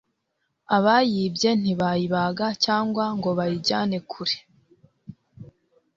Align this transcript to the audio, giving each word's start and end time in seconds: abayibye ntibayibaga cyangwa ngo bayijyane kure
abayibye 0.77 1.49
ntibayibaga 1.61 2.47
cyangwa 2.65 3.05
ngo 3.17 3.29
bayijyane 3.37 3.97
kure 4.11 4.37